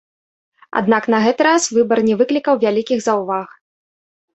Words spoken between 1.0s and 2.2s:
на гэта раз выбар не